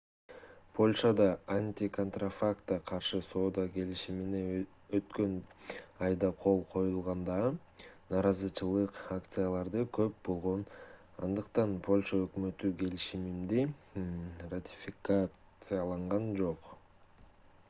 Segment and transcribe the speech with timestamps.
[0.77, 1.25] польшада
[1.55, 4.39] антиконтрафактка каршы соода келишимине
[4.99, 5.35] өткөн
[6.07, 10.63] айда кол коюлганда нааразычылык акциялары көп болгон
[11.29, 13.67] андыктан польша өкмөтү келишимди
[14.55, 16.71] ратификациялаган жок